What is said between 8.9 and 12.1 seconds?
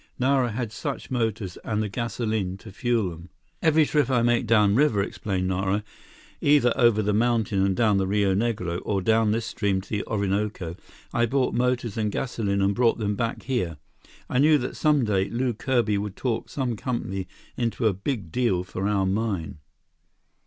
down this stream to the Orinoco, I bought motors